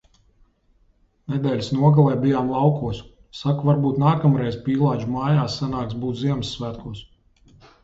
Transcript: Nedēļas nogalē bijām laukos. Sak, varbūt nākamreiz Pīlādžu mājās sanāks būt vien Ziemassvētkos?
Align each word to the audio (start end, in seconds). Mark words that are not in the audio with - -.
Nedēļas 1.33 1.69
nogalē 1.79 2.15
bijām 2.23 2.49
laukos. 2.53 3.03
Sak, 3.41 3.61
varbūt 3.71 4.01
nākamreiz 4.05 4.59
Pīlādžu 4.65 5.13
mājās 5.19 5.61
sanāks 5.63 6.01
būt 6.01 6.19
vien 6.19 6.21
Ziemassvētkos? 6.27 7.07